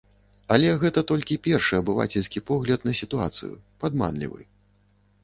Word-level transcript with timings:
Але 0.53 0.69
гэта 0.83 1.01
толькі 1.11 1.35
першы 1.47 1.73
абывацельскі 1.81 2.43
погляд 2.49 2.87
на 2.89 2.93
сітуацыю, 3.01 3.51
падманлівы. 3.85 4.41